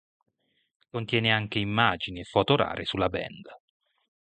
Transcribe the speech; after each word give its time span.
Contiene 0.89 1.31
anche 1.31 1.59
immagini 1.59 2.21
e 2.21 2.23
foto 2.23 2.55
rare 2.55 2.85
sulla 2.85 3.07
band. 3.09 3.45